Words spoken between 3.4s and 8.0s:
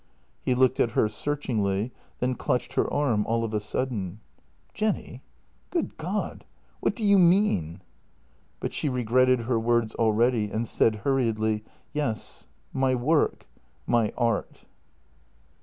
of a sudden:" Jenny— good God!— what do you mean?"